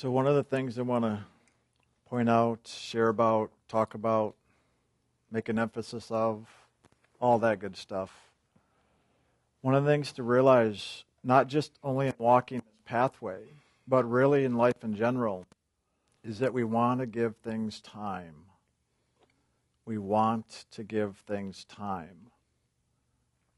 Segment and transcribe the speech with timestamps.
[0.00, 1.18] So, one of the things I want to
[2.08, 4.34] point out, share about, talk about,
[5.30, 6.46] make an emphasis of,
[7.20, 8.10] all that good stuff.
[9.60, 13.42] One of the things to realize, not just only in walking this pathway,
[13.86, 15.44] but really in life in general,
[16.24, 18.46] is that we want to give things time.
[19.84, 22.30] We want to give things time.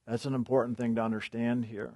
[0.08, 1.92] That's an important thing to understand here.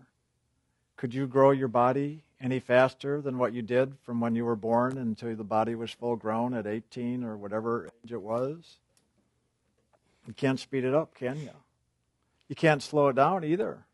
[0.96, 4.56] Could you grow your body any faster than what you did from when you were
[4.56, 8.78] born until the body was full grown at 18 or whatever age it was?
[10.26, 11.50] You can't speed it up, can you?
[12.48, 13.84] You can't slow it down either.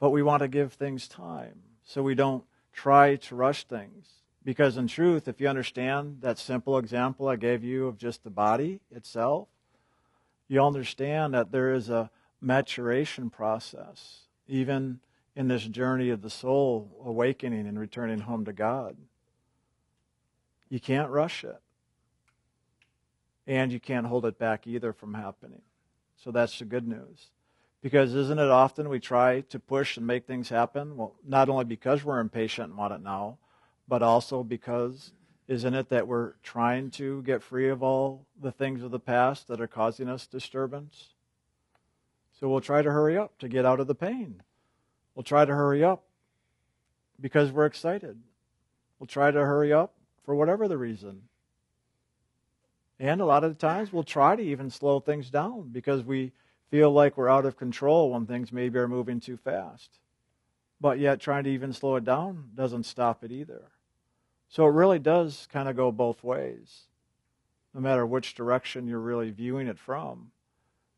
[0.00, 4.06] But we want to give things time so we don't try to rush things.
[4.44, 8.30] Because in truth, if you understand that simple example I gave you of just the
[8.30, 9.46] body itself,
[10.48, 15.00] you understand that there is a maturation process, even
[15.34, 18.96] in this journey of the soul awakening and returning home to God.
[20.68, 21.60] You can't rush it.
[23.46, 25.62] And you can't hold it back either from happening.
[26.16, 27.30] So that's the good news.
[27.82, 30.96] Because isn't it often we try to push and make things happen?
[30.96, 33.38] Well, not only because we're impatient and want it now,
[33.88, 35.12] but also because
[35.48, 39.48] isn't it that we're trying to get free of all the things of the past
[39.48, 41.08] that are causing us disturbance?
[42.42, 44.42] So we'll try to hurry up to get out of the pain.
[45.14, 46.02] We'll try to hurry up
[47.20, 48.18] because we're excited.
[48.98, 51.22] We'll try to hurry up for whatever the reason.
[52.98, 56.32] And a lot of the times we'll try to even slow things down because we
[56.68, 60.00] feel like we're out of control when things maybe are moving too fast.
[60.80, 63.70] But yet trying to even slow it down doesn't stop it either.
[64.48, 66.86] So it really does kind of go both ways.
[67.72, 70.32] No matter which direction you're really viewing it from,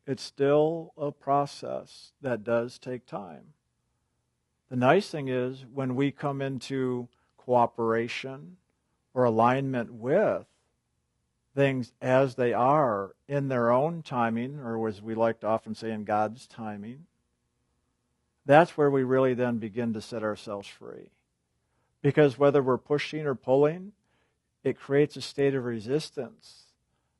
[0.07, 3.53] it's still a process that does take time.
[4.69, 8.57] The nice thing is when we come into cooperation
[9.13, 10.45] or alignment with
[11.55, 15.91] things as they are in their own timing, or as we like to often say,
[15.91, 17.05] in God's timing,
[18.45, 21.09] that's where we really then begin to set ourselves free.
[22.01, 23.93] Because whether we're pushing or pulling,
[24.63, 26.64] it creates a state of resistance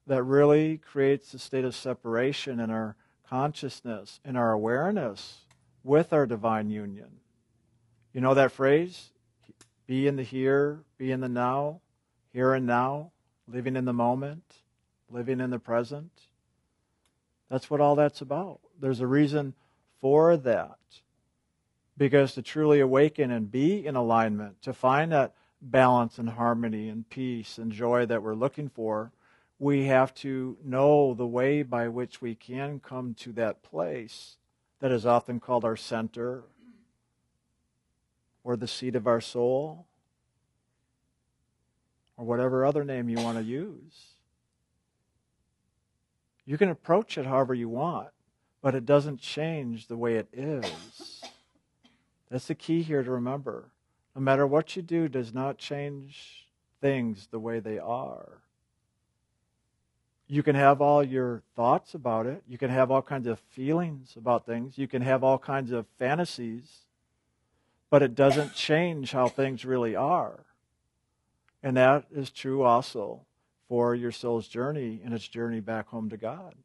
[0.08, 2.96] that really creates a state of separation in our
[3.28, 5.40] consciousness, in our awareness
[5.84, 7.20] with our divine union.
[8.14, 9.12] You know that phrase?
[9.88, 11.82] Be in the here, be in the now,
[12.32, 13.12] here and now
[13.48, 14.44] living in the moment,
[15.10, 16.12] living in the present.
[17.50, 18.60] That's what all that's about.
[18.80, 19.54] There's a reason
[20.02, 20.78] for that.
[21.98, 27.10] Because to truly awaken and be in alignment, to find that balance and harmony and
[27.10, 29.12] peace and joy that we're looking for,
[29.58, 34.38] we have to know the way by which we can come to that place
[34.80, 36.44] that is often called our center
[38.44, 39.88] or the seat of our soul
[42.18, 44.16] or whatever other name you want to use.
[46.46, 48.10] You can approach it however you want,
[48.62, 51.24] but it doesn't change the way it is.
[52.30, 53.72] That's the key here to remember.
[54.16, 56.48] No matter what you do, does not change
[56.82, 58.42] things the way they are.
[60.28, 62.44] You can have all your thoughts about it.
[62.48, 64.78] You can have all kinds of feelings about things.
[64.78, 66.86] You can have all kinds of fantasies.
[67.90, 70.46] But it doesn't change how things really are.
[71.62, 73.22] And that is true also
[73.68, 76.56] for your soul's journey and its journey back home to God.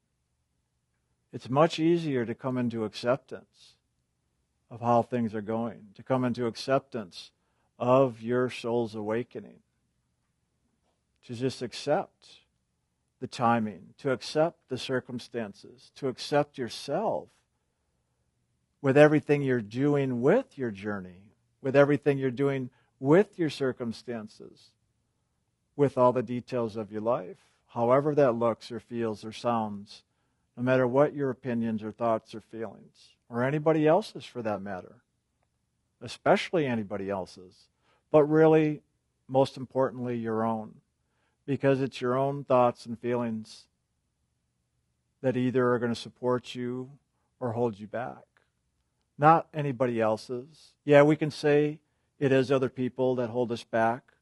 [1.33, 3.75] It's much easier to come into acceptance
[4.71, 7.31] of how things are going, to come into acceptance
[7.79, 9.61] of your soul's awakening,
[11.27, 12.27] to just accept
[13.21, 17.29] the timing, to accept the circumstances, to accept yourself
[18.83, 21.23] with everything you're doing with your journey,
[21.61, 24.71] with everything you're doing with your circumstances
[25.81, 27.39] with all the details of your life,
[27.69, 30.03] however that looks or feels or sounds,
[30.55, 34.97] no matter what your opinions or thoughts or feelings, or anybody else's for that matter,
[36.03, 37.69] especially anybody else's,
[38.11, 38.83] but really,
[39.27, 40.75] most importantly, your own,
[41.51, 43.65] because it's your own thoughts and feelings
[45.21, 46.89] that either are going to support you
[47.41, 48.23] or hold you back.
[49.19, 50.75] Not anybody else's.
[50.85, 51.81] Yeah, we can say
[52.21, 54.13] it is other people that hold us back,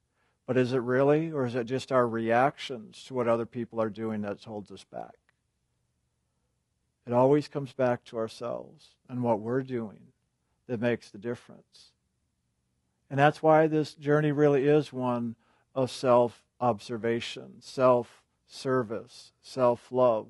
[0.47, 3.91] but is it really, or is it just our reactions to what other people are
[3.91, 5.19] doing that holds us back?
[7.07, 10.01] It always comes back to ourselves and what we're doing
[10.67, 11.91] that makes the difference.
[13.11, 15.37] And that's why this journey really is one
[15.75, 20.27] of self observation, self service, self love.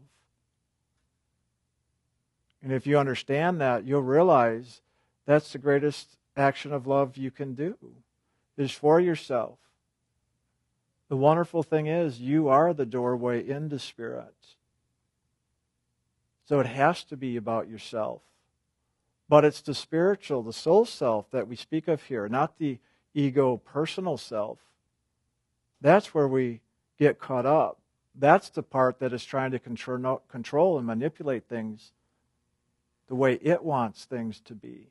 [2.63, 4.81] And if you understand that, you'll realize
[5.27, 7.77] that's the greatest action of love you can do
[8.57, 9.59] is for yourself.
[11.09, 14.35] The wonderful thing is, you are the doorway into spirit.
[16.47, 18.23] So it has to be about yourself.
[19.29, 22.79] But it's the spiritual, the soul self that we speak of here, not the
[23.15, 24.59] ego personal self.
[25.81, 26.61] That's where we
[26.99, 27.79] get caught up.
[28.15, 31.93] That's the part that is trying to control, control and manipulate things
[33.07, 34.89] the way it wants things to be.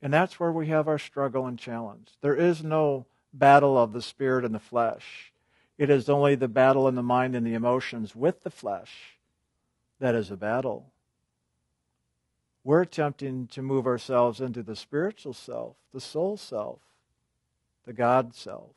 [0.00, 2.08] And that's where we have our struggle and challenge.
[2.20, 5.32] There is no battle of the spirit and the flesh.
[5.78, 9.18] It is only the battle in the mind and the emotions with the flesh
[10.00, 10.92] that is a battle.
[12.64, 16.80] We're attempting to move ourselves into the spiritual self, the soul self,
[17.84, 18.70] the God self.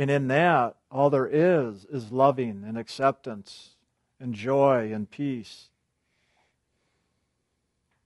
[0.00, 3.76] And in that, all there is is loving and acceptance
[4.18, 5.68] and joy and peace.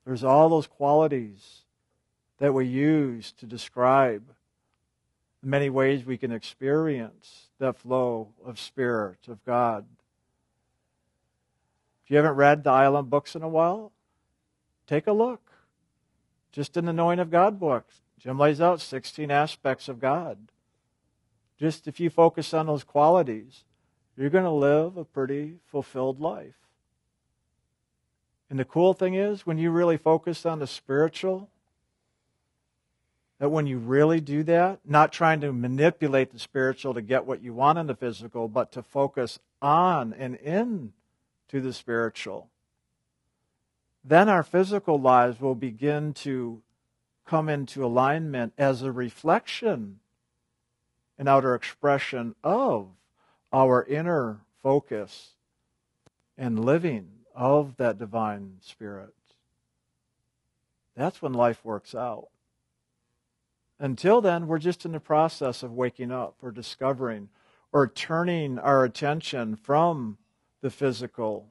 [0.05, 1.61] There's all those qualities
[2.39, 4.25] that we use to describe
[5.41, 9.87] the many ways we can experience that flow of Spirit, of God.
[12.05, 13.93] If you haven't read the Island books in a while,
[14.89, 15.53] take a look.
[16.51, 17.87] Just in the Knowing of God book,
[18.19, 20.49] Jim lays out 16 aspects of God.
[21.65, 23.65] Just if you focus on those qualities,
[24.19, 26.59] you're going to live a pretty fulfilled life.
[28.51, 31.49] And the cool thing is, when you really focus on the spiritual,
[33.39, 37.43] that when you really do that, not trying to manipulate the spiritual to get what
[37.43, 40.93] you want in the physical, but to focus on and in
[41.49, 42.51] to the spiritual,
[44.05, 46.61] then our physical lives will begin to
[47.25, 50.01] come into alignment as a reflection
[51.19, 52.89] an outer expression of
[53.53, 55.35] our inner focus
[56.37, 59.15] and living of that divine spirit.
[60.97, 62.29] That's when life works out.
[63.79, 67.29] Until then, we're just in the process of waking up or discovering
[67.73, 70.17] or turning our attention from
[70.61, 71.49] the physical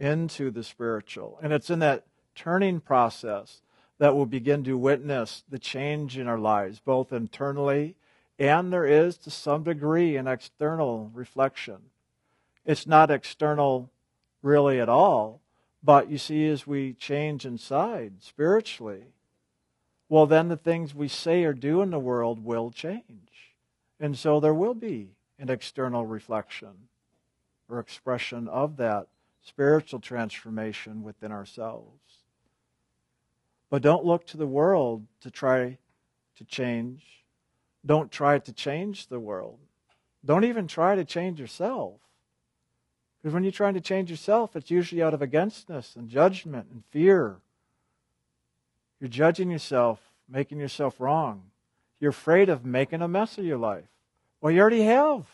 [0.00, 1.38] into the spiritual.
[1.40, 2.04] And it's in that
[2.34, 3.62] turning process
[3.98, 7.94] that we'll begin to witness the change in our lives, both internally
[8.42, 11.76] and there is to some degree an external reflection.
[12.66, 13.88] It's not external
[14.42, 15.40] really at all,
[15.80, 19.04] but you see, as we change inside spiritually,
[20.08, 23.54] well, then the things we say or do in the world will change.
[24.00, 26.88] And so there will be an external reflection
[27.68, 29.06] or expression of that
[29.40, 32.24] spiritual transformation within ourselves.
[33.70, 35.78] But don't look to the world to try
[36.38, 37.21] to change
[37.84, 39.58] don't try to change the world.
[40.24, 41.94] Don't even try to change yourself.
[43.20, 46.82] Because when you're trying to change yourself, it's usually out of againstness and judgment and
[46.90, 47.36] fear.
[49.00, 51.42] You're judging yourself, making yourself wrong.
[52.00, 53.84] You're afraid of making a mess of your life.
[54.40, 55.26] Well, you already have.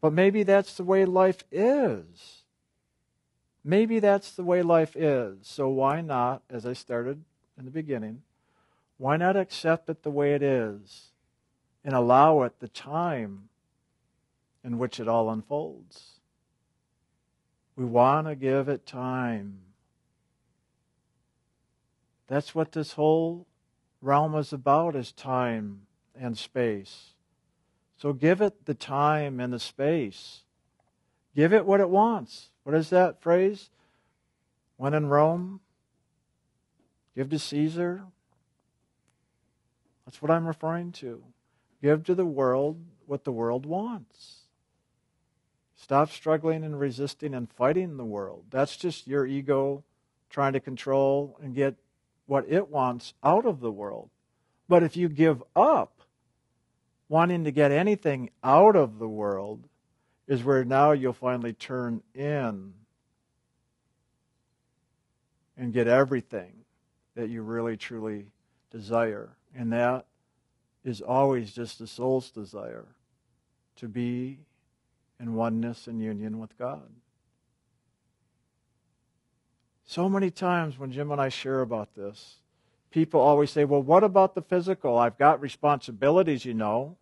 [0.00, 2.42] But maybe that's the way life is.
[3.64, 5.38] Maybe that's the way life is.
[5.42, 7.24] So why not, as I started
[7.58, 8.22] in the beginning,
[8.98, 11.12] why not accept it the way it is
[11.84, 13.48] and allow it the time
[14.62, 16.20] in which it all unfolds?
[17.76, 19.60] We want to give it time.
[22.26, 23.46] That's what this whole
[24.02, 25.82] realm is about is time
[26.20, 27.14] and space.
[27.96, 30.42] So give it the time and the space.
[31.36, 32.50] Give it what it wants.
[32.64, 33.70] What is that phrase?
[34.76, 35.60] When in Rome,
[37.14, 38.02] give to Caesar
[40.08, 41.22] that's what I'm referring to.
[41.82, 44.38] Give to the world what the world wants.
[45.76, 48.44] Stop struggling and resisting and fighting the world.
[48.48, 49.84] That's just your ego
[50.30, 51.74] trying to control and get
[52.24, 54.08] what it wants out of the world.
[54.66, 56.00] But if you give up
[57.10, 59.68] wanting to get anything out of the world,
[60.26, 62.72] is where now you'll finally turn in
[65.58, 66.64] and get everything
[67.14, 68.24] that you really truly
[68.70, 69.30] desire.
[69.54, 70.06] And that
[70.84, 72.86] is always just the soul's desire
[73.76, 74.40] to be
[75.20, 76.88] in oneness and union with God.
[79.84, 82.36] So many times when Jim and I share about this,
[82.90, 84.98] people always say, Well, what about the physical?
[84.98, 86.96] I've got responsibilities, you know.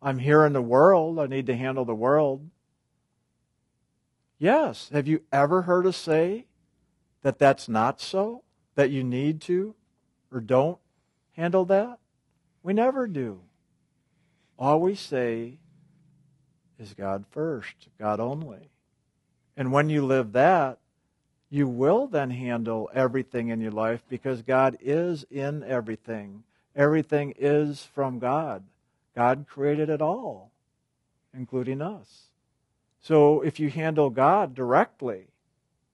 [0.00, 1.20] I'm here in the world.
[1.20, 2.50] I need to handle the world.
[4.38, 4.90] Yes.
[4.92, 6.46] Have you ever heard us say
[7.22, 8.42] that that's not so?
[8.74, 9.76] That you need to
[10.32, 10.78] or don't
[11.32, 11.98] handle that?
[12.62, 13.40] We never do.
[14.58, 15.58] All we say
[16.78, 18.70] is God first, God only.
[19.56, 20.78] And when you live that,
[21.50, 27.84] you will then handle everything in your life because God is in everything Everything is
[27.94, 28.64] from God.
[29.14, 30.52] God created it all,
[31.34, 32.28] including us.
[33.00, 35.26] So if you handle God directly,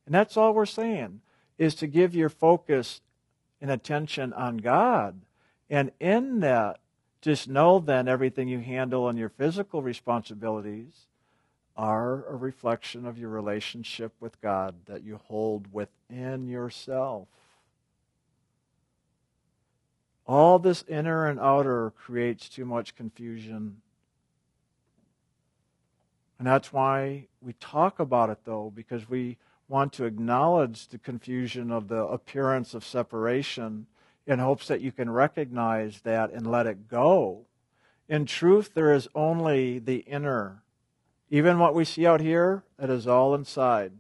[0.07, 1.21] and that's all we're saying,
[1.57, 3.01] is to give your focus
[3.61, 5.21] and attention on God.
[5.71, 6.79] And in that,
[7.21, 11.07] just know then everything you handle in your physical responsibilities
[11.77, 17.29] are a reflection of your relationship with God that you hold within yourself.
[20.27, 23.81] All this inner and outer creates too much confusion.
[26.39, 31.71] And that's why we talk about it, though, because we want to acknowledge the confusion
[31.71, 33.87] of the appearance of separation
[34.29, 37.47] in hopes that you can recognize that and let it go.
[38.09, 40.63] In truth, there is only the inner.
[41.31, 43.93] Even what we see out here, it is all inside.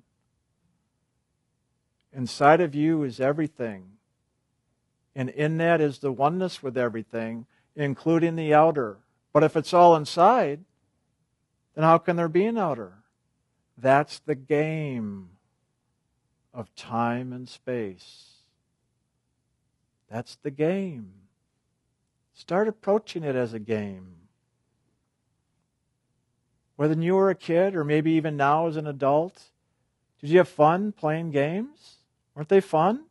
[2.12, 3.92] Inside of you is everything.
[5.14, 8.98] And in that is the oneness with everything, including the outer.
[9.32, 10.60] But if it's all inside,
[11.74, 12.98] then how can there be an outer?
[13.76, 15.30] That's the game
[16.52, 18.37] of time and space.
[20.10, 21.12] That's the game.
[22.34, 24.14] Start approaching it as a game.
[26.76, 29.50] Whether you were a kid or maybe even now as an adult,
[30.20, 31.96] did you have fun playing games?
[32.34, 33.04] Weren't they fun?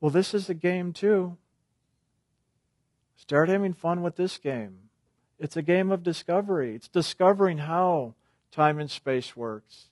[0.00, 1.36] Well, this is a game too.
[3.16, 4.78] Start having fun with this game.
[5.40, 6.74] It's a game of discovery.
[6.74, 8.14] It's discovering how
[8.52, 9.86] time and space works.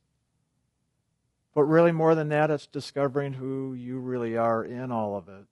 [1.56, 5.46] But really, more than that, it's discovering who you really are in all of it.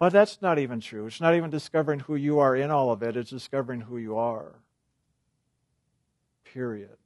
[0.00, 1.06] But that's not even true.
[1.06, 4.16] It's not even discovering who you are in all of it, it's discovering who you
[4.16, 4.56] are.
[6.42, 6.96] Period.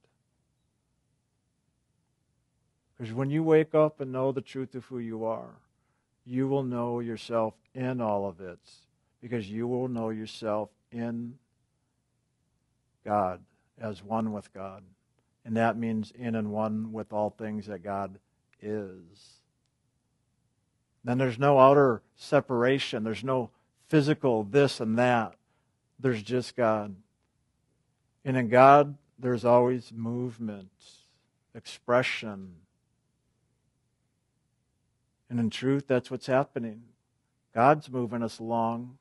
[2.97, 5.57] Because when you wake up and know the truth of who you are,
[6.25, 8.59] you will know yourself in all of it
[9.21, 11.35] because you will know yourself in
[13.05, 13.43] God
[13.79, 14.83] as one with God.
[15.47, 18.19] And that means in and one with all things that God
[18.61, 19.41] is.
[21.05, 23.05] Then there's no outer separation.
[23.05, 23.51] There's no
[23.89, 25.37] physical this and that.
[26.01, 26.97] There's just God.
[28.25, 30.69] And in God, there's always movement,
[31.55, 32.57] expression,
[35.29, 36.83] and in truth, that's what's happening.
[37.55, 38.99] God's moving us along.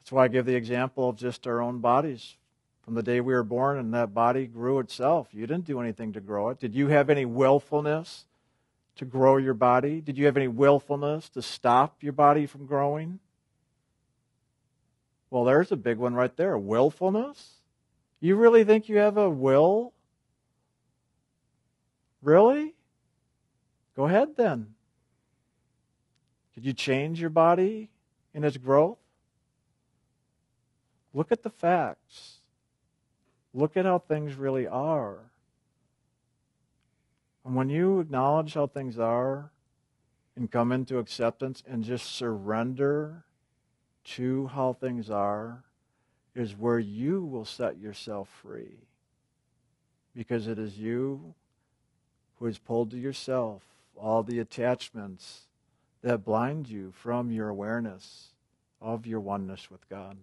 [0.00, 2.36] That's why I give the example of just our own bodies.
[2.86, 5.26] From the day we were born and that body grew itself.
[5.32, 6.60] You didn't do anything to grow it.
[6.60, 8.26] Did you have any willfulness
[8.94, 10.00] to grow your body?
[10.00, 13.18] Did you have any willfulness to stop your body from growing?
[15.30, 16.56] Well, there's a big one right there.
[16.56, 17.54] Willfulness?
[18.20, 19.92] You really think you have a will?
[22.22, 22.72] Really?
[23.96, 24.74] Go ahead then.
[26.54, 27.90] Could you change your body
[28.32, 28.98] in its growth?
[31.12, 32.35] Look at the facts.
[33.56, 35.16] Look at how things really are.
[37.42, 39.50] And when you acknowledge how things are
[40.36, 43.24] and come into acceptance and just surrender
[44.04, 45.64] to how things are,
[46.34, 48.76] is where you will set yourself free.
[50.14, 51.32] Because it is you
[52.38, 53.62] who has pulled to yourself
[53.96, 55.46] all the attachments
[56.02, 58.34] that blind you from your awareness
[58.82, 60.18] of your oneness with God.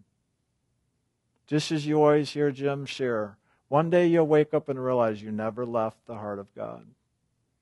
[1.47, 5.31] Just as you always hear Jim share, one day you'll wake up and realize you
[5.31, 6.85] never left the heart of God.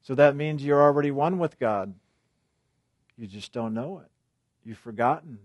[0.02, 1.94] So that means you're already one with God.
[3.18, 4.10] You just don't know it.
[4.64, 5.40] You've forgotten.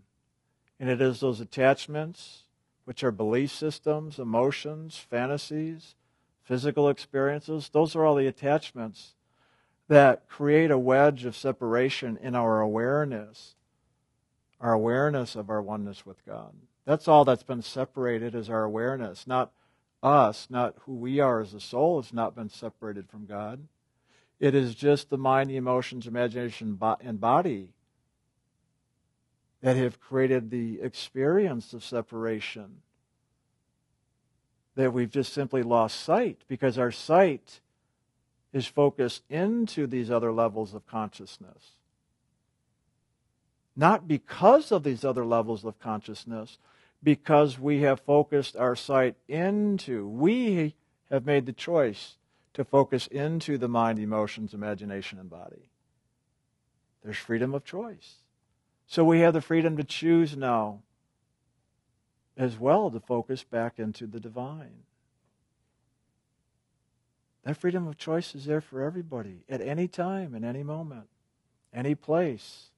[0.78, 2.43] And it is those attachments,
[2.85, 5.95] which are belief systems, emotions, fantasies,
[6.47, 9.14] physical experiences, those are all the attachments
[9.88, 13.57] that create a wedge of separation in our awareness,
[14.61, 16.55] our awareness of our oneness with God.
[16.87, 19.52] That's all that's been separated is our awareness, not
[20.02, 23.66] us, not who we are as a soul has not been separated from God.
[24.38, 27.71] It is just the mind, the emotions, imagination, and body
[29.62, 32.83] that have created the experience of separation
[34.76, 37.61] that we've just simply lost sight because our sight
[38.52, 41.73] is focused into these other levels of consciousness.
[43.75, 46.59] Not because of these other levels of consciousness,
[47.03, 50.75] because we have focused our sight into, we
[51.11, 52.17] have made the choice
[52.55, 55.71] to focus into the mind, emotions, imagination, and body.
[57.05, 58.17] There's freedom of choice.
[58.87, 60.81] So we have the freedom to choose now
[62.37, 64.85] as well to focus back into the divine.
[67.45, 71.09] That freedom of choice is there for everybody at any time, in any moment,
[71.73, 72.71] any place.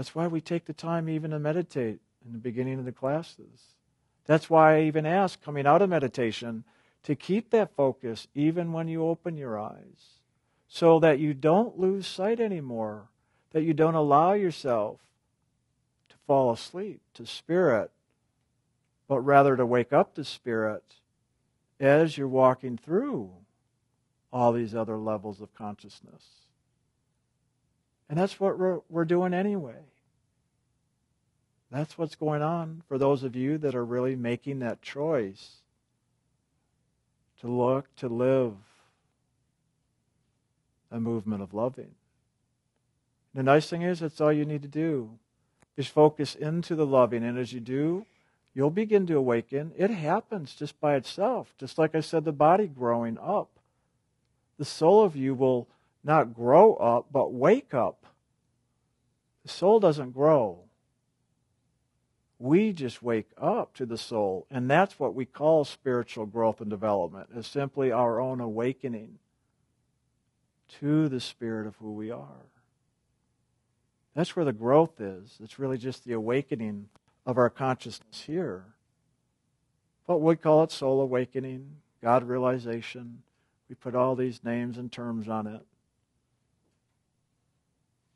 [0.00, 3.74] That's why we take the time even to meditate in the beginning of the classes.
[4.24, 6.64] That's why I even ask, coming out of meditation,
[7.02, 10.20] to keep that focus even when you open your eyes,
[10.68, 13.08] so that you don't lose sight anymore,
[13.50, 15.00] that you don't allow yourself
[16.08, 17.90] to fall asleep to spirit,
[19.06, 20.94] but rather to wake up to spirit
[21.78, 23.32] as you're walking through
[24.32, 26.24] all these other levels of consciousness.
[28.10, 29.78] And that's what we're, we're doing anyway.
[31.70, 35.58] That's what's going on for those of you that are really making that choice
[37.40, 38.54] to look, to live
[40.90, 41.92] a movement of loving.
[43.32, 45.10] The nice thing is, that's all you need to do
[45.76, 47.22] is focus into the loving.
[47.22, 48.06] And as you do,
[48.54, 49.70] you'll begin to awaken.
[49.78, 51.54] It happens just by itself.
[51.58, 53.50] Just like I said, the body growing up.
[54.58, 55.68] The soul of you will
[56.02, 58.06] not grow up, but wake up.
[59.42, 60.64] The soul doesn't grow.
[62.38, 64.46] We just wake up to the soul.
[64.50, 69.18] And that's what we call spiritual growth and development, is simply our own awakening
[70.80, 72.46] to the spirit of who we are.
[74.14, 75.36] That's where the growth is.
[75.42, 76.88] It's really just the awakening
[77.26, 78.64] of our consciousness here.
[80.06, 83.22] But we call it soul awakening, God realization.
[83.68, 85.60] We put all these names and terms on it.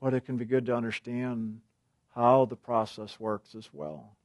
[0.05, 1.63] But it can be good to understand
[2.15, 4.19] how the process works as well.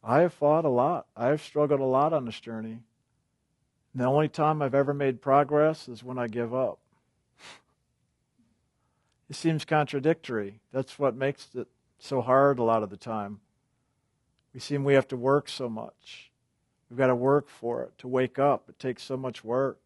[0.00, 1.08] I have fought a lot.
[1.16, 2.78] I have struggled a lot on this journey.
[3.92, 6.78] And the only time I've ever made progress is when I give up.
[9.28, 10.60] it seems contradictory.
[10.70, 11.66] That's what makes it
[11.98, 13.40] so hard a lot of the time.
[14.52, 16.30] We seem we have to work so much.
[16.88, 18.68] We've got to work for it to wake up.
[18.68, 19.80] It takes so much work.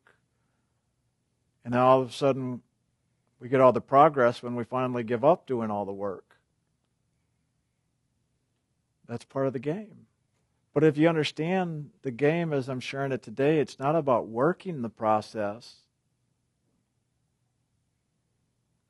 [1.69, 2.63] And then all of a sudden,
[3.41, 6.39] we get all the progress when we finally give up doing all the work.
[9.07, 10.07] That's part of the game.
[10.73, 14.81] But if you understand the game as I'm sharing it today, it's not about working
[14.81, 15.81] the process.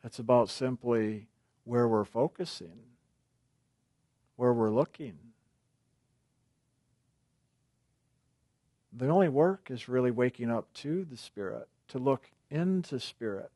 [0.05, 1.27] It's about simply
[1.64, 2.79] where we're focusing,
[4.37, 5.19] where we're looking.
[8.93, 13.51] The only work is really waking up to the Spirit, to look into Spirit,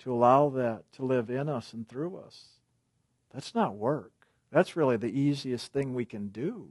[0.00, 2.44] to allow that to live in us and through us.
[3.32, 4.12] That's not work.
[4.50, 6.68] That's really the easiest thing we can do.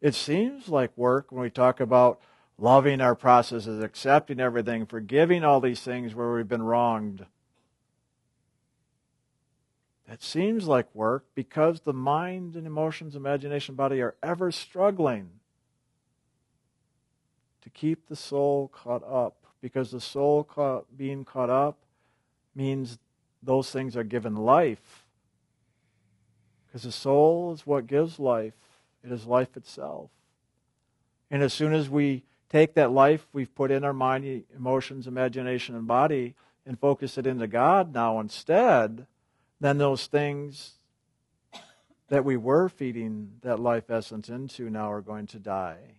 [0.00, 2.20] It seems like work when we talk about
[2.58, 7.26] loving our processes, accepting everything, forgiving all these things where we've been wronged.
[10.08, 15.30] That seems like work because the mind and emotions, imagination, body are ever struggling
[17.62, 19.35] to keep the soul caught up.
[19.60, 21.78] Because the soul caught, being caught up
[22.54, 22.98] means
[23.42, 25.06] those things are given life.
[26.66, 28.54] Because the soul is what gives life,
[29.04, 30.10] it is life itself.
[31.30, 35.74] And as soon as we take that life we've put in our mind, emotions, imagination,
[35.74, 39.06] and body and focus it into God now instead,
[39.60, 40.72] then those things
[42.08, 45.95] that we were feeding that life essence into now are going to die.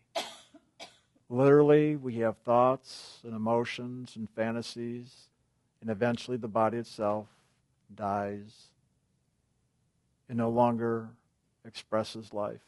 [1.29, 5.27] Literally, we have thoughts and emotions and fantasies
[5.81, 7.27] and eventually the body itself
[7.93, 8.67] dies
[10.29, 11.09] and no longer
[11.65, 12.61] expresses life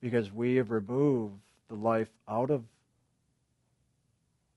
[0.00, 2.64] because we have removed the life out of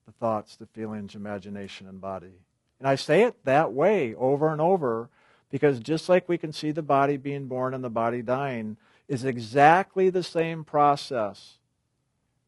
[0.06, 2.34] the thoughts, the feelings, imagination, and body.
[2.80, 5.10] And I say it that way over and over
[5.52, 9.24] because just like we can see the body being born and the body dying, is
[9.24, 11.60] exactly the same process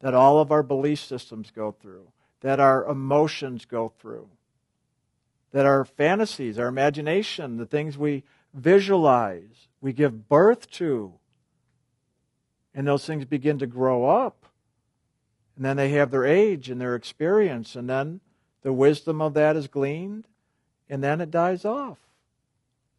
[0.01, 2.07] that all of our belief systems go through,
[2.41, 4.29] that our emotions go through
[5.51, 11.13] that our fantasies, our imagination, the things we visualize, we give birth to,
[12.73, 14.45] and those things begin to grow up.
[15.55, 18.19] And then they have their age and their experience, and then
[18.61, 20.27] the wisdom of that is gleaned,
[20.89, 21.97] and then it dies off.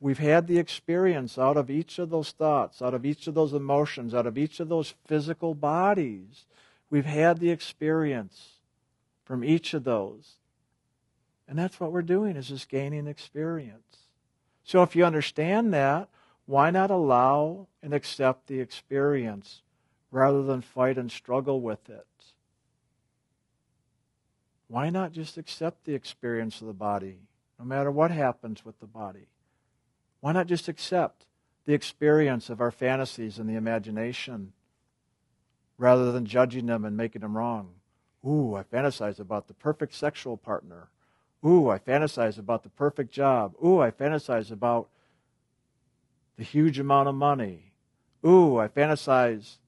[0.00, 3.52] We've had the experience out of each of those thoughts, out of each of those
[3.52, 6.46] emotions, out of each of those physical bodies.
[6.90, 8.58] We've had the experience
[9.24, 10.36] from each of those.
[11.46, 14.06] And that's what we're doing is just gaining experience.
[14.64, 16.08] So if you understand that,
[16.46, 19.62] why not allow and accept the experience
[20.10, 22.06] rather than fight and struggle with it?
[24.68, 27.18] Why not just accept the experience of the body,
[27.58, 29.28] no matter what happens with the body?
[30.20, 31.26] Why not just accept
[31.64, 34.52] the experience of our fantasies and the imagination
[35.78, 37.70] rather than judging them and making them wrong?
[38.26, 40.88] Ooh, I fantasize about the perfect sexual partner
[41.44, 43.54] Ooh, I fantasize about the perfect job.
[43.64, 44.88] Ooh, I fantasize about
[46.36, 47.72] the huge amount of money.
[48.26, 49.58] Ooh, I fantasize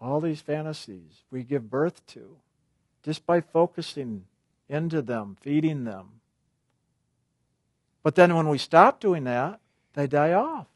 [0.00, 2.36] all these fantasies we give birth to
[3.02, 4.24] just by focusing
[4.68, 6.20] into them, feeding them.
[8.02, 9.60] But then when we stop doing that,
[9.94, 10.66] they die off.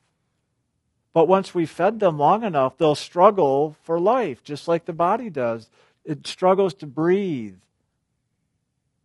[1.19, 5.29] But once we fed them long enough, they'll struggle for life, just like the body
[5.29, 5.69] does.
[6.05, 7.59] It struggles to breathe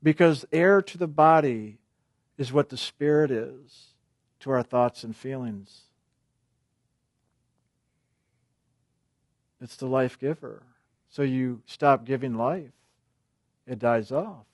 [0.04, 1.80] because air to the body
[2.38, 3.95] is what the spirit is
[4.41, 5.86] to our thoughts and feelings.
[9.60, 10.62] It's the life giver.
[11.10, 12.73] So you stop giving life,
[13.65, 14.45] it dies off.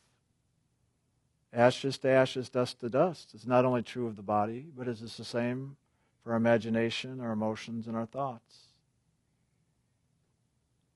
[1.51, 3.31] Ashes to ashes, dust to dust.
[3.33, 5.75] It's not only true of the body, but it's the same
[6.23, 8.69] for our imagination, our emotions, and our thoughts.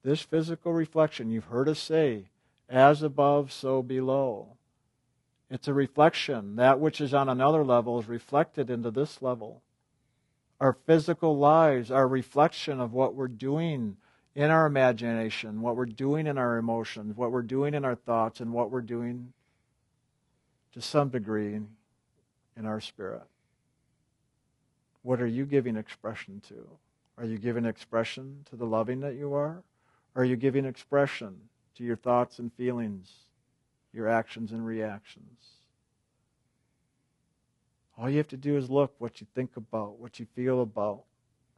[0.04, 2.26] This physical reflection, you've heard us say,
[2.70, 4.58] as above, so below.
[5.50, 6.56] It's a reflection.
[6.56, 9.62] That which is on another level is reflected into this level.
[10.60, 13.98] Our physical lives are a reflection of what we're doing
[14.36, 18.40] in our imagination, what we're doing in our emotions, what we're doing in our thoughts,
[18.40, 19.34] and what we're doing
[20.74, 21.60] to some degree
[22.58, 23.24] in our spirit.
[25.04, 26.68] What are you giving expression to?
[27.18, 29.62] Are you giving expression to the loving that you are?
[30.16, 31.36] Are you giving expression
[31.76, 33.12] to your thoughts and feelings,
[33.94, 35.40] your actions and reactions?
[37.98, 41.04] All you have to do is look what you think about, what you feel about,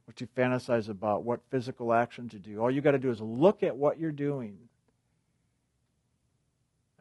[0.04, 2.60] what you fantasize about, what physical actions you do.
[2.60, 4.58] All you got to do is look at what you're doing.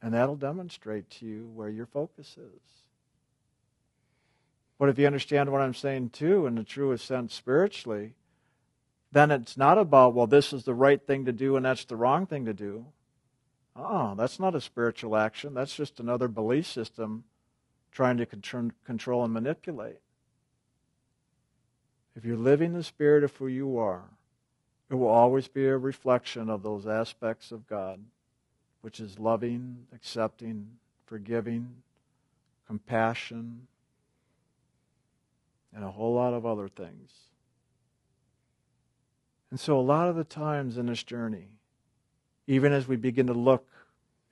[0.02, 2.85] And that'll demonstrate to you where your focus is.
[4.78, 8.14] But if you understand what I'm saying too, in the truest sense spiritually,
[9.12, 11.96] then it's not about, well, this is the right thing to do and that's the
[11.96, 12.86] wrong thing to do.
[13.76, 15.54] Oh, that's not a spiritual action.
[15.54, 17.24] That's just another belief system
[17.92, 20.00] trying to control and manipulate.
[22.16, 24.04] If you're living the spirit of who you are,
[24.90, 28.00] it will always be a reflection of those aspects of God,
[28.82, 30.68] which is loving, accepting,
[31.06, 31.76] forgiving,
[32.68, 33.68] compassion,
[35.76, 37.12] and a whole lot of other things.
[39.52, 41.50] And so, a lot of the times in this journey,
[42.48, 43.68] even as we begin to look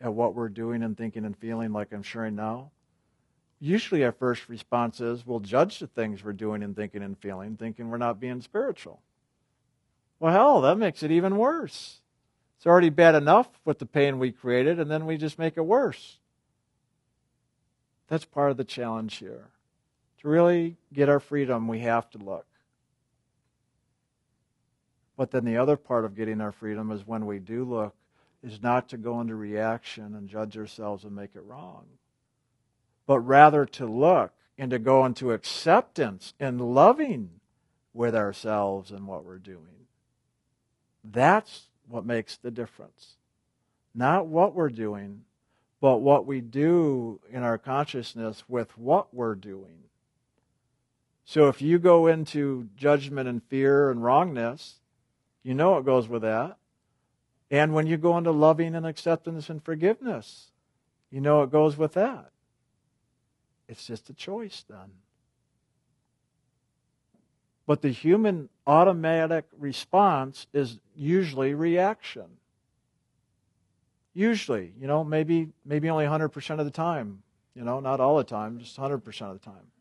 [0.02, 2.72] at what we're doing and thinking and feeling like I'm sharing now,
[3.60, 7.56] usually our first response is we'll judge the things we're doing and thinking and feeling,
[7.56, 9.02] thinking we're not being spiritual.
[10.20, 12.00] Well, hell, that makes it even worse.
[12.58, 15.66] It's already bad enough with the pain we created, and then we just make it
[15.66, 16.20] worse.
[18.08, 19.50] That's part of the challenge here.
[20.24, 22.46] To really get our freedom, we have to look.
[25.18, 27.94] But then the other part of getting our freedom is when we do look,
[28.42, 31.86] is not to go into reaction and judge ourselves and make it wrong,
[33.06, 37.40] but rather to look and to go into acceptance and loving
[37.94, 39.88] with ourselves and what we're doing.
[41.04, 43.16] That's what makes the difference.
[43.94, 45.26] Not what we're doing,
[45.80, 49.84] but what we do in our consciousness with what we're doing.
[51.26, 54.80] So if you go into judgment and fear and wrongness,
[55.42, 56.58] you know it goes with that.
[57.50, 60.52] And when you go into loving and acceptance and forgiveness,
[61.12, 62.32] you know it goes with that.
[63.68, 64.92] It's just a choice then.
[67.66, 72.26] But the human automatic response is usually reaction.
[74.14, 77.24] Usually, you know, maybe maybe only 100% of the time,
[77.56, 79.73] you know, not all the time, just 100% of the time.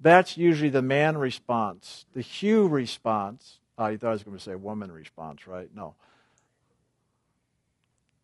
[0.00, 2.06] That's usually the man response.
[2.14, 5.68] The hue response, oh, you thought I was going to say woman response, right?
[5.74, 5.94] No.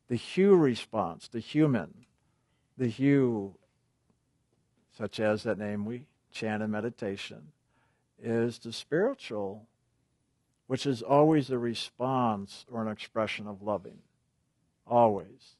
[0.08, 2.06] The hue response, the human,
[2.78, 3.54] the hue,
[4.96, 7.48] such as that name we chant in meditation,
[8.22, 9.66] is the spiritual,
[10.68, 13.98] which is always a response or an expression of loving.
[14.86, 15.56] Always.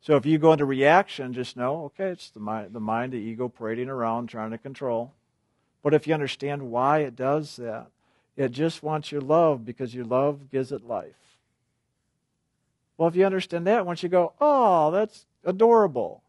[0.00, 3.16] So if you go into reaction, just know, okay, it's the mind, the mind, the
[3.16, 5.14] ego parading around, trying to control.
[5.82, 7.86] But if you understand why it does that,
[8.36, 11.38] it just wants your love because your love gives it life.
[12.96, 16.22] Well, if you understand that, once you go, oh, that's adorable.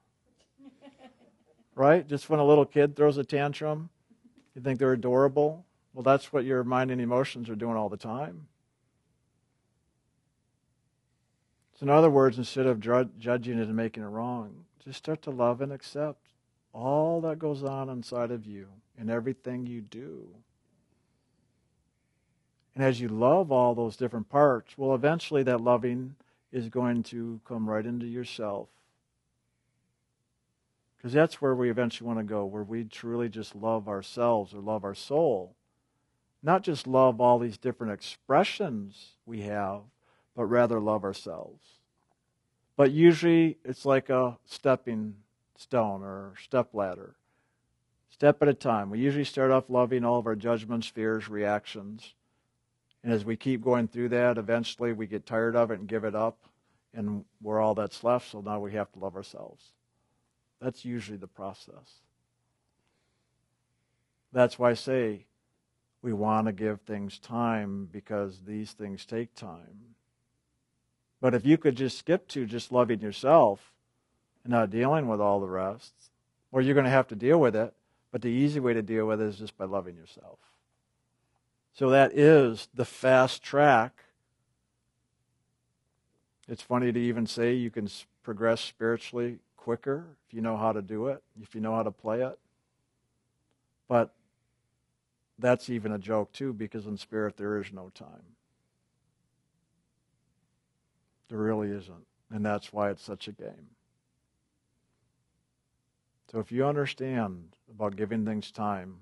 [1.76, 2.08] right?
[2.08, 3.90] Just when a little kid throws a tantrum,
[4.56, 5.66] you think they're adorable.
[5.94, 8.48] Well, that's what your mind and emotions are doing all the time.
[11.78, 15.32] So, in other words, instead of judging it and making it wrong, just start to
[15.32, 16.20] love and accept
[16.74, 18.68] all that goes on inside of you
[19.02, 20.30] in everything you do.
[22.76, 26.16] And as you love all those different parts, well, eventually that loving
[26.52, 28.70] is going to come right into yourself.
[30.96, 34.60] Because that's where we eventually want to go, where we truly just love ourselves or
[34.60, 35.56] love our soul.
[36.44, 39.82] Not just love all these different expressions we have,
[40.36, 41.64] but rather love ourselves.
[42.78, 45.16] But usually it's like a stepping
[45.58, 47.16] stone or step ladder.
[48.12, 48.90] Step at a time.
[48.92, 52.14] We usually start off loving all of our judgments, fears, reactions.
[53.04, 56.04] And as we keep going through that, eventually we get tired of it and give
[56.04, 56.38] it up,
[56.94, 59.72] and we're all that's left, so now we have to love ourselves.
[60.62, 62.02] That's usually the process.
[64.32, 65.26] That's why I say
[66.04, 69.96] we want to give things time because these things take time.
[71.20, 73.74] But if you could just skip to just loving yourself
[74.44, 75.94] and not dealing with all the rest,
[76.52, 77.74] or you're going to have to deal with it,
[78.12, 80.40] but the easy way to deal with it is just by loving yourself.
[81.74, 84.04] So that is the fast track.
[86.48, 87.88] It's funny to even say you can
[88.24, 91.92] progress spiritually quicker if you know how to do it, if you know how to
[91.92, 92.38] play it.
[93.88, 94.14] But
[95.40, 98.36] that's even a joke, too, because in spirit there is no time.
[101.30, 102.06] There really isn't.
[102.30, 103.70] And that's why it's such a game.
[106.32, 109.02] So if you understand about giving things time,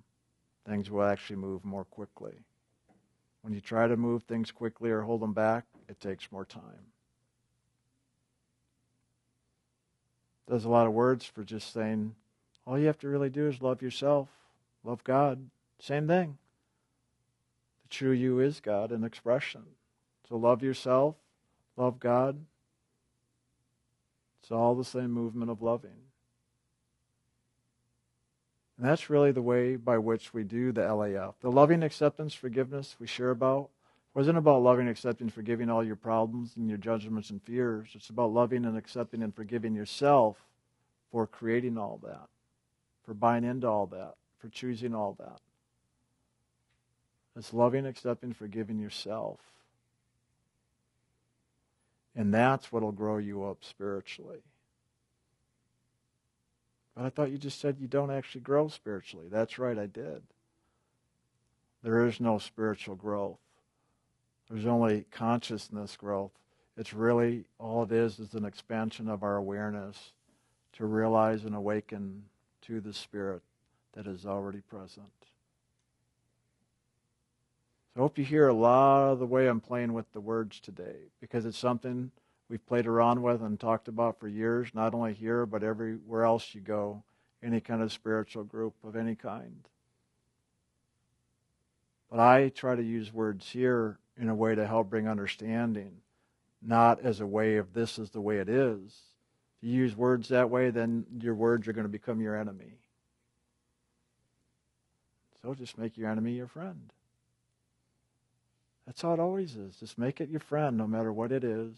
[0.68, 2.34] things will actually move more quickly.
[3.44, 6.92] When you try to move things quickly or hold them back, it takes more time.
[10.48, 12.16] There's a lot of words for just saying,
[12.66, 14.30] all you have to really do is love yourself,
[14.84, 15.52] love God.
[15.80, 16.40] Same thing.
[17.84, 19.66] The true you is God in expression.
[20.28, 21.16] So love yourself,
[21.78, 22.44] love God.
[24.42, 26.09] It's all the same movement of loving.
[28.80, 31.34] And that's really the way by which we do the LAF.
[31.42, 33.72] The loving acceptance, forgiveness we share about
[34.14, 37.90] wasn't about loving, accepting, forgiving all your problems and your judgments and fears.
[37.94, 40.38] It's about loving and accepting and forgiving yourself
[41.12, 42.30] for creating all that,
[43.04, 45.42] for buying into all that, for choosing all that.
[47.36, 49.40] It's loving, accepting, forgiving yourself.
[52.16, 54.40] And that's what will grow you up spiritually.
[57.00, 59.28] But I thought you just said you don't actually grow spiritually.
[59.32, 60.22] That's right, I did.
[61.82, 63.40] There is no spiritual growth.
[64.50, 66.34] There's only consciousness growth.
[66.76, 70.12] It's really all it is is an expansion of our awareness
[70.74, 72.26] to realize and awaken
[72.64, 73.44] to the Spirit
[73.94, 75.08] that is already present.
[77.94, 80.60] So I hope you hear a lot of the way I'm playing with the words
[80.60, 82.12] today because it's something
[82.50, 86.54] we've played around with and talked about for years, not only here, but everywhere else
[86.54, 87.04] you go,
[87.44, 89.68] any kind of spiritual group of any kind.
[92.10, 95.98] But I try to use words here in a way to help bring understanding,
[96.62, 99.00] not as a way of this is the way it is.
[99.62, 102.80] If you use words that way, then your words are going to become your enemy.
[105.42, 106.92] So just make your enemy your friend.
[108.86, 109.76] That's how it always is.
[109.76, 111.78] Just make it your friend no matter what it is.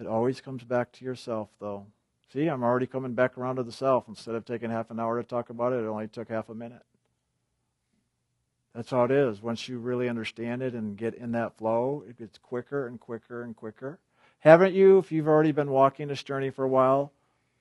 [0.00, 1.86] It always comes back to yourself, though.
[2.32, 4.08] See, I'm already coming back around to the self.
[4.08, 6.54] Instead of taking half an hour to talk about it, it only took half a
[6.54, 6.82] minute.
[8.74, 9.42] That's how it is.
[9.42, 13.42] Once you really understand it and get in that flow, it gets quicker and quicker
[13.42, 13.98] and quicker.
[14.38, 17.12] Haven't you, if you've already been walking this journey for a while,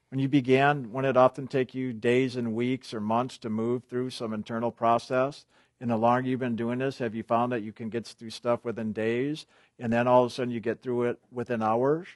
[0.10, 3.84] when you began, when it often take you days and weeks or months to move
[3.84, 5.46] through some internal process,
[5.82, 8.30] and the longer you've been doing this, have you found that you can get through
[8.30, 9.46] stuff within days,
[9.78, 12.08] and then all of a sudden you get through it within hours,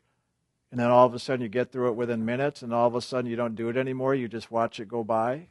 [0.74, 2.96] and then all of a sudden you get through it within minutes, and all of
[2.96, 5.36] a sudden you don't do it anymore, you just watch it go by?
[5.36, 5.46] Do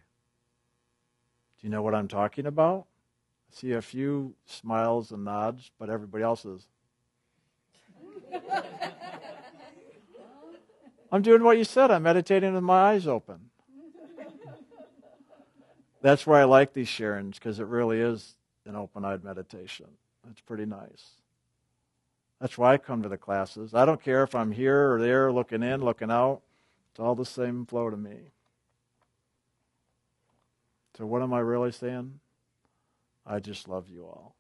[1.61, 2.87] you know what I'm talking about?
[3.49, 6.67] I see a few smiles and nods, but everybody else is.
[11.13, 11.93] I'm doing what you said.
[11.93, 13.51] I'm meditating with my eyes open.
[16.01, 18.35] That's why I like these sharings because it really is
[18.67, 19.87] an open eyed meditation.
[20.29, 21.22] It's pretty nice.
[22.43, 23.73] That's why I come to the classes.
[23.73, 26.41] I don't care if I'm here or there, looking in, looking out.
[26.91, 28.33] It's all the same flow to me.
[30.99, 32.19] So, what am I really saying?
[33.25, 34.35] I just love you all.